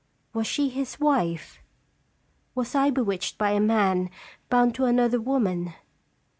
Was 0.33 0.47
she 0.47 0.69
his 0.69 0.99
wife? 0.99 1.61
Was 2.55 2.73
I 2.73 2.89
bewitched 2.89 3.37
by 3.37 3.51
a 3.51 3.59
man 3.59 4.09
bound 4.49 4.73
to 4.73 4.85
another 4.85 5.21
woman 5.21 5.75